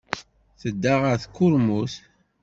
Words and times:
Tedda 0.61 0.93
ɣer 1.01 1.15
tkurmut. 1.23 1.93